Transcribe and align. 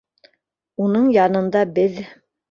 Уның 0.85 1.03
янында 1.15 1.61
беҙ 1.75 2.01